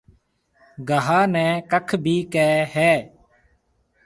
گاها 0.87 1.19
نَي 1.33 1.47
ڪک 1.71 1.87
ڀِي 2.03 2.17
ڪهيَ 2.33 2.51
هيَ۔ 2.73 2.93